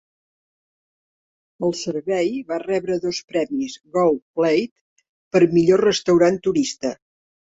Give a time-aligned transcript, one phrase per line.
[1.67, 5.03] El servei va rebre dos premis "Gold Plate"
[5.37, 6.95] per "Millor restaurant turista".